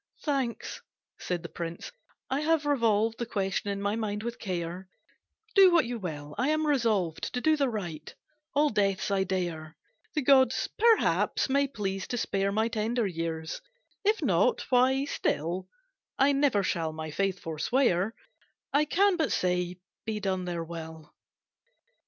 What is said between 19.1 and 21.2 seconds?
but say, be done their will."